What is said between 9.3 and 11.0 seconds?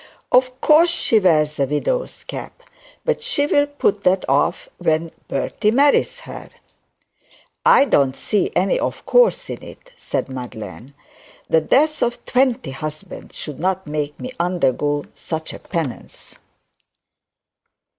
in it,' said Madeline.